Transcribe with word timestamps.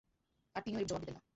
আর 0.55 0.61
তিনিও 0.65 0.79
এরূপ 0.79 0.89
জবাব 0.89 1.01
দিতেন 1.03 1.15
না। 1.17 1.21